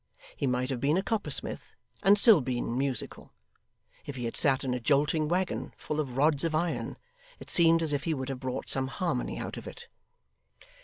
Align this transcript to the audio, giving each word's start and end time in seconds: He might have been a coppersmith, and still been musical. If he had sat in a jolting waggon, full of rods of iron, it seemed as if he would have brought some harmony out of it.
He 0.35 0.47
might 0.47 0.71
have 0.71 0.81
been 0.81 0.97
a 0.97 1.03
coppersmith, 1.03 1.75
and 2.01 2.17
still 2.17 2.41
been 2.41 2.75
musical. 2.75 3.31
If 4.07 4.15
he 4.15 4.25
had 4.25 4.35
sat 4.35 4.63
in 4.63 4.73
a 4.73 4.79
jolting 4.79 5.27
waggon, 5.27 5.73
full 5.77 5.99
of 5.99 6.17
rods 6.17 6.43
of 6.43 6.55
iron, 6.55 6.97
it 7.39 7.51
seemed 7.51 7.83
as 7.83 7.93
if 7.93 8.05
he 8.05 8.15
would 8.15 8.29
have 8.29 8.39
brought 8.39 8.67
some 8.67 8.87
harmony 8.87 9.37
out 9.37 9.57
of 9.57 9.67
it. 9.67 9.89